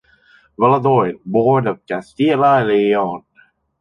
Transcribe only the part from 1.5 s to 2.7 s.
of Castilla y